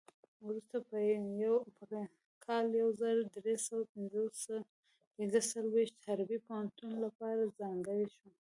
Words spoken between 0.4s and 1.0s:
وروسته په